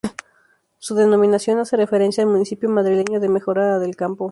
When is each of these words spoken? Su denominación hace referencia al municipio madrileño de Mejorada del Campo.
Su 0.79 0.95
denominación 0.95 1.59
hace 1.59 1.77
referencia 1.77 2.23
al 2.23 2.29
municipio 2.31 2.67
madrileño 2.71 3.19
de 3.19 3.29
Mejorada 3.29 3.77
del 3.77 3.95
Campo. 3.95 4.19